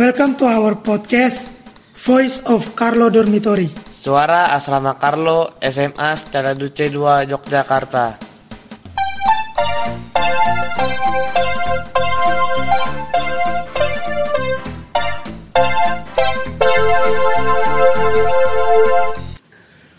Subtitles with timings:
[0.00, 1.60] Welcome to our podcast
[1.92, 3.68] Voice of Carlo Dormitory.
[3.92, 8.16] Suara Asrama Carlo SMA Secara Duce 2 Yogyakarta.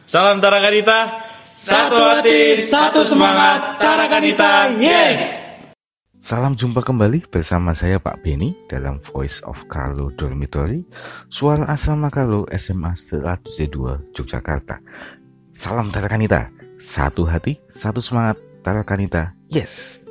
[0.10, 5.41] Salam Tarakanita, satu hati, satu semangat, Tarakanita, yes!
[6.22, 10.86] Salam jumpa kembali bersama saya Pak Beni dalam Voice of Carlo Dormitory,
[11.34, 14.86] suara asrama Carlo SMA 102 Yogyakarta.
[15.50, 20.06] Salam Tarakanita, satu hati, satu semangat, Tarakanita, yes!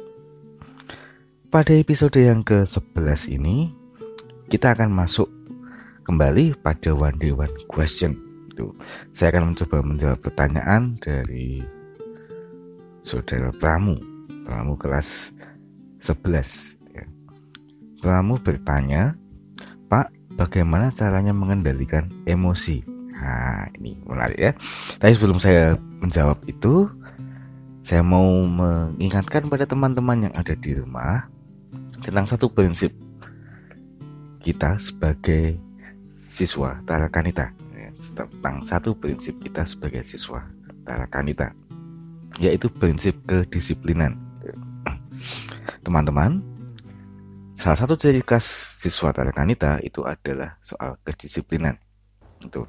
[1.47, 3.71] Pada episode yang ke-11 ini,
[4.51, 5.31] kita akan masuk
[6.11, 8.19] kembali pada one day one question
[8.51, 8.75] itu.
[9.15, 11.63] Saya akan mencoba menjawab pertanyaan dari
[13.07, 13.95] saudara Pramu,
[14.43, 15.39] Pramu kelas
[16.01, 16.81] 11.
[16.97, 17.05] Ya.
[18.01, 19.15] Pramu bertanya,
[19.93, 22.83] Pak, bagaimana caranya mengendalikan emosi?
[23.13, 24.53] Nah, ini menarik ya.
[24.97, 26.89] Tapi sebelum saya menjawab itu,
[27.85, 31.29] saya mau mengingatkan pada teman-teman yang ada di rumah
[32.01, 32.93] tentang satu prinsip
[34.41, 35.61] kita sebagai
[36.13, 37.53] siswa Tarakanita
[38.01, 40.41] tentang satu prinsip kita sebagai siswa
[40.89, 41.53] Tarakanita
[42.41, 44.17] yaitu prinsip kedisiplinan
[45.85, 46.41] teman-teman
[47.57, 48.45] salah satu ciri khas
[48.81, 51.77] siswa Tarakanita itu adalah soal kedisiplinan.
[52.41, 52.65] Itu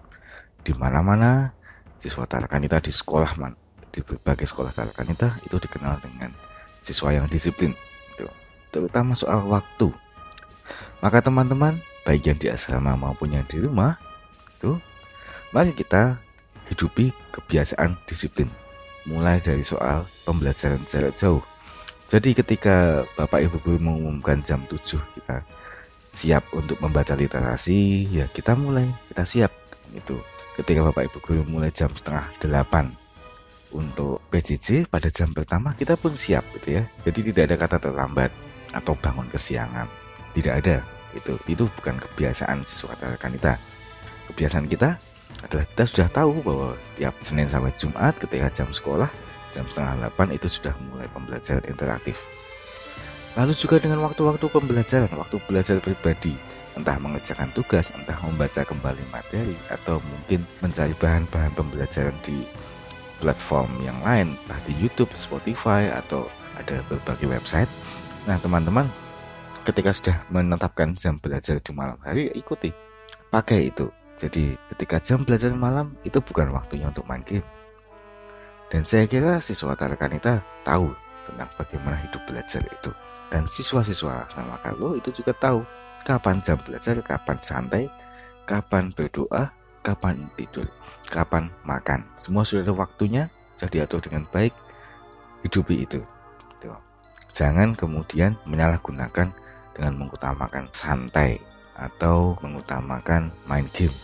[0.61, 1.55] di mana-mana
[1.97, 3.53] siswa Tarakanita di sekolah man
[3.91, 6.31] di berbagai sekolah Tarakanita itu dikenal dengan
[6.83, 7.75] siswa yang disiplin.
[8.15, 8.27] Itu,
[8.71, 9.91] terutama soal waktu.
[11.03, 13.99] Maka teman-teman baik yang di asrama maupun yang di rumah
[14.57, 14.79] itu
[15.51, 16.15] Mari kita
[16.71, 18.47] hidupi kebiasaan disiplin,
[19.03, 21.43] mulai dari soal pembelajaran jarak jauh.
[22.11, 25.47] Jadi ketika Bapak Ibu Guru mengumumkan jam 7 kita
[26.11, 29.51] siap untuk membaca literasi, ya kita mulai, kita siap.
[29.95, 30.19] Itu
[30.59, 32.91] ketika Bapak Ibu Guru mulai jam setengah 8
[33.71, 36.83] untuk PJJ pada jam pertama kita pun siap gitu ya.
[37.07, 38.31] Jadi tidak ada kata terlambat
[38.75, 39.87] atau bangun kesiangan.
[40.35, 40.83] Tidak ada.
[41.15, 42.91] Itu itu bukan kebiasaan siswa
[43.23, 43.55] kanita.
[44.27, 44.99] Kebiasaan kita
[45.47, 49.07] adalah kita sudah tahu bahwa setiap Senin sampai Jumat ketika jam sekolah
[49.51, 52.19] jam setengah 8 itu sudah mulai pembelajaran interaktif.
[53.39, 56.35] Lalu juga dengan waktu-waktu pembelajaran, waktu belajar pribadi,
[56.75, 62.43] entah mengerjakan tugas, entah membaca kembali materi, atau mungkin mencari bahan-bahan pembelajaran di
[63.23, 66.27] platform yang lain, entah di YouTube, Spotify, atau
[66.59, 67.71] ada berbagai website.
[68.27, 68.83] Nah teman-teman,
[69.63, 72.75] ketika sudah menetapkan jam belajar di malam hari, ikuti,
[73.31, 73.87] pakai itu
[74.21, 77.41] jadi ketika jam belajar malam itu bukan waktunya untuk main game.
[78.71, 80.95] Dan saya kira siswa Tarakanita tahu
[81.27, 82.95] tentang bagaimana hidup belajar itu.
[83.27, 85.67] Dan siswa-siswa sama kalau itu juga tahu
[86.07, 87.91] kapan jam belajar, kapan santai,
[88.47, 89.51] kapan berdoa,
[89.83, 90.67] kapan tidur,
[91.11, 92.07] kapan makan.
[92.15, 93.27] Semua sudah ada waktunya,
[93.59, 94.55] jadi diatur dengan baik,
[95.43, 95.99] hidupi itu.
[96.55, 96.71] Gitu.
[97.35, 99.35] Jangan kemudian menyalahgunakan
[99.75, 101.43] dengan mengutamakan santai
[101.75, 103.95] atau mengutamakan main game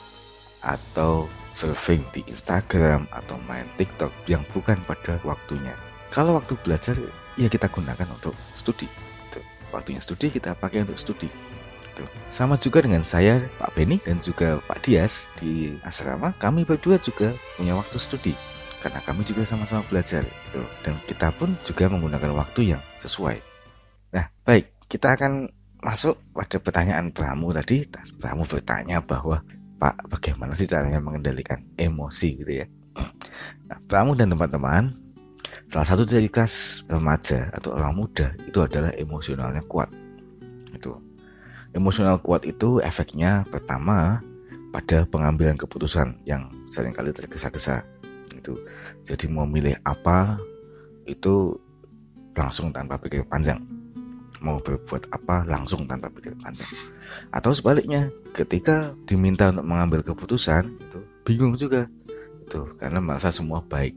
[0.68, 5.74] atau surfing di Instagram atau main TikTok yang bukan pada waktunya.
[6.12, 6.94] Kalau waktu belajar
[7.40, 8.86] ya kita gunakan untuk studi.
[9.72, 11.32] Waktunya studi kita pakai untuk studi.
[12.30, 17.34] Sama juga dengan saya, Pak Beni dan juga Pak Dias di asrama, kami berdua juga
[17.58, 18.38] punya waktu studi
[18.78, 20.62] karena kami juga sama-sama belajar gitu.
[20.86, 23.42] Dan kita pun juga menggunakan waktu yang sesuai.
[24.14, 25.50] Nah, baik, kita akan
[25.82, 27.84] masuk pada pertanyaan Pramu tadi.
[28.22, 29.42] Pramu bertanya bahwa
[29.78, 32.68] Pak, bagaimana sih caranya mengendalikan emosi gitu ya?
[33.70, 34.90] Nah, kamu dan teman-teman,
[35.70, 39.94] salah satu ciri khas remaja atau orang muda itu adalah emosionalnya kuat.
[40.74, 40.98] Itu
[41.78, 44.18] emosional kuat itu efeknya pertama
[44.74, 47.86] pada pengambilan keputusan yang sering kali tergesa-gesa.
[48.34, 48.58] Itu
[49.06, 50.42] jadi mau milih apa
[51.06, 51.54] itu
[52.34, 53.77] langsung tanpa pikir panjang
[54.44, 56.70] mau berbuat apa langsung tanpa pikir panjang
[57.34, 61.90] atau sebaliknya ketika diminta untuk mengambil keputusan itu bingung juga.
[62.48, 63.92] Itu karena merasa semua baik.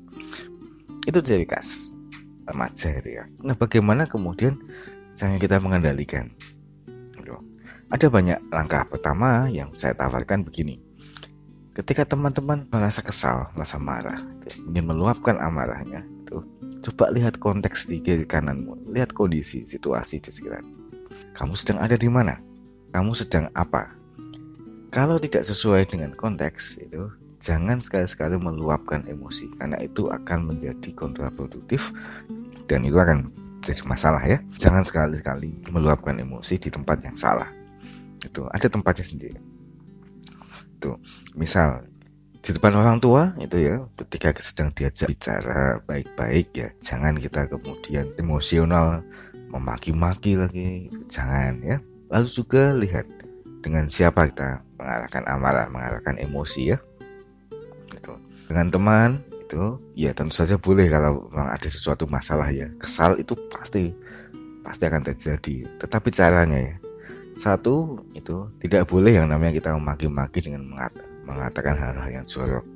[1.06, 1.94] Itu jadi khas
[2.50, 3.24] remaja itu ya.
[3.46, 4.58] Nah bagaimana kemudian
[5.14, 6.26] caranya kita mengendalikan?
[7.90, 10.78] Ada banyak langkah pertama yang saya tawarkan begini.
[11.74, 14.22] Ketika teman-teman merasa kesal merasa marah
[14.70, 16.38] ingin meluapkan amarahnya itu
[16.80, 20.64] Coba lihat konteks di kiri kananmu, lihat kondisi, situasi di sekitar.
[21.36, 22.40] Kamu sedang ada di mana?
[22.90, 23.92] Kamu sedang apa?
[24.90, 31.94] Kalau tidak sesuai dengan konteks itu, jangan sekali-sekali meluapkan emosi karena itu akan menjadi kontraproduktif
[32.66, 33.30] dan itu akan
[33.62, 34.40] jadi masalah ya.
[34.58, 37.48] Jangan sekali-sekali meluapkan emosi di tempat yang salah.
[38.20, 39.40] itu ada tempatnya sendiri
[40.80, 40.96] itu
[41.36, 41.84] misal
[42.40, 43.84] di depan orang tua itu ya.
[44.00, 49.04] Ketika sedang diajak bicara baik-baik ya jangan kita kemudian emosional
[49.52, 50.88] memaki-maki lagi.
[51.12, 51.76] Jangan ya.
[52.08, 53.06] Lalu juga lihat
[53.60, 56.78] dengan siapa kita mengarahkan amarah mengarahkan emosi ya.
[57.92, 58.16] Itu
[58.48, 59.10] dengan teman
[59.44, 62.72] itu ya tentu saja boleh kalau memang ada sesuatu masalah ya.
[62.80, 63.92] Kesal itu pasti
[64.64, 65.68] pasti akan terjadi.
[65.76, 66.76] Tetapi caranya ya.
[67.36, 72.66] Satu itu tidak boleh yang namanya kita memaki-maki dengan mengatakan mengatakan hal-hal yang jorok,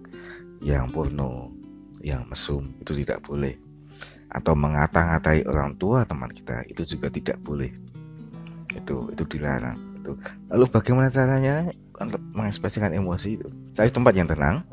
[0.60, 1.52] yang porno,
[2.00, 3.56] yang mesum itu tidak boleh.
[4.32, 7.70] Atau mengata-ngatai orang tua teman kita itu juga tidak boleh.
[8.74, 9.78] Itu itu dilarang.
[10.02, 10.18] Itu.
[10.50, 11.70] Lalu bagaimana caranya
[12.00, 13.48] untuk mengekspresikan emosi itu?
[13.72, 14.66] Cari tempat yang tenang.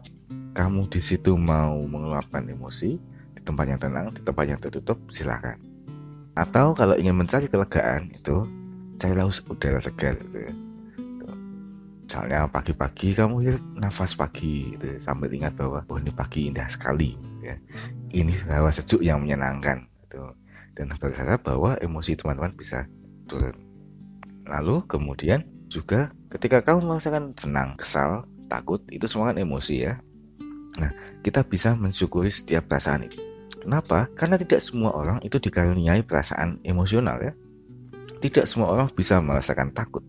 [0.52, 3.00] Kamu di situ mau mengeluarkan emosi
[3.38, 5.56] di tempat yang tenang, di tempat yang tertutup, silakan.
[6.36, 8.44] Atau kalau ingin mencari kelegaan itu
[9.00, 10.54] carilah udara segar gitu ya
[12.12, 17.16] misalnya pagi-pagi kamu ya nafas pagi gitu, sambil ingat bahwa oh ini pagi indah sekali
[17.40, 17.56] ya.
[18.12, 20.36] Ini hawa sejuk yang menyenangkan gitu.
[20.76, 22.84] dan berharap bahwa emosi teman-teman bisa
[23.32, 23.56] turun.
[24.44, 25.40] Lalu kemudian
[25.72, 29.96] juga ketika kamu merasakan senang kesal takut itu semua kan emosi ya.
[30.84, 30.92] Nah
[31.24, 33.24] kita bisa mensyukuri setiap perasaan itu
[33.64, 34.12] kenapa?
[34.20, 37.32] Karena tidak semua orang itu dikaruniai perasaan emosional ya.
[38.20, 40.04] Tidak semua orang bisa merasakan takut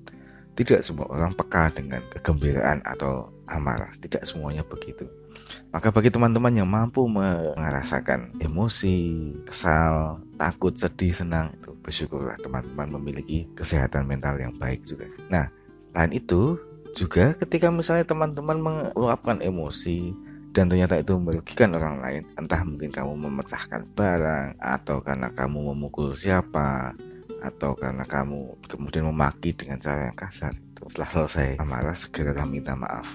[0.52, 5.08] tidak semua orang peka dengan kegembiraan atau amarah, tidak semuanya begitu.
[5.72, 13.48] Maka bagi teman-teman yang mampu merasakan emosi, kesal, takut, sedih, senang, itu bersyukurlah teman-teman memiliki
[13.56, 15.08] kesehatan mental yang baik juga.
[15.32, 15.48] Nah,
[15.88, 16.60] selain itu
[16.92, 20.12] juga ketika misalnya teman-teman meluapkan emosi
[20.52, 26.12] dan ternyata itu merugikan orang lain, entah mungkin kamu memecahkan barang atau karena kamu memukul
[26.12, 26.92] siapa
[27.42, 30.54] atau karena kamu kemudian memaki dengan cara yang kasar
[30.88, 33.06] setelah selesai amarah segeralah minta maaf.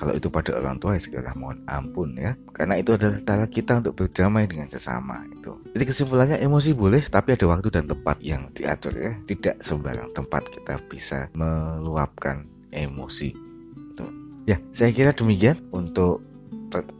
[0.00, 2.32] Kalau itu pada orang tua ya segera mohon ampun ya.
[2.56, 5.60] Karena itu adalah cara kita untuk berdamai dengan sesama itu.
[5.76, 9.12] Jadi kesimpulannya emosi boleh tapi ada waktu dan tempat yang diatur ya.
[9.28, 13.36] Tidak sembarang tempat kita bisa meluapkan emosi
[13.76, 14.06] itu.
[14.48, 16.24] Ya saya kira demikian untuk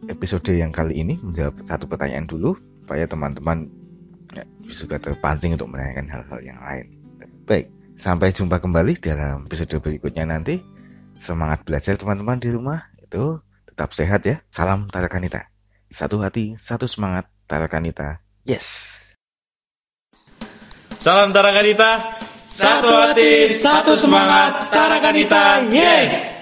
[0.09, 1.17] episode yang kali ini.
[1.25, 3.80] Menjawab satu pertanyaan dulu supaya teman-teman
[4.35, 6.87] ya, juga terpancing untuk menanyakan hal-hal yang lain.
[7.47, 7.67] Baik,
[7.99, 10.59] sampai jumpa kembali dalam episode berikutnya nanti.
[11.21, 13.37] Semangat belajar teman-teman di rumah itu
[13.69, 14.41] tetap sehat ya.
[14.49, 15.45] Salam Tarakanita.
[15.91, 18.23] Satu hati, satu semangat Tarakanita.
[18.47, 18.97] Yes.
[20.97, 22.17] Salam Tarakanita.
[22.41, 25.71] Satu hati, satu semangat Tarakanita.
[25.71, 26.40] Yes.